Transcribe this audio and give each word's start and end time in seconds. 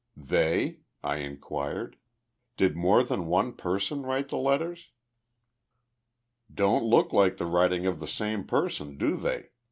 "They?" 0.17 0.79
I 1.03 1.17
inquired. 1.17 1.95
"Did 2.57 2.75
more 2.75 3.03
than 3.03 3.27
one 3.27 3.53
person 3.53 4.01
write 4.01 4.29
the 4.29 4.37
letters?" 4.37 4.89
"Don't 6.51 6.83
look 6.83 7.13
like 7.13 7.37
the 7.37 7.45
writing 7.45 7.85
of 7.85 7.99
the 7.99 8.07
same 8.07 8.43
person, 8.45 8.97
do 8.97 9.15
they?" 9.15 9.49